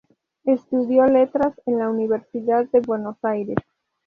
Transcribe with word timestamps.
Estudió 0.45 1.05
Letras 1.05 1.53
en 1.67 1.77
la 1.77 1.87
Universidad 1.87 2.65
de 2.71 2.79
Buenos 2.79 3.17
Aires. 3.23 3.57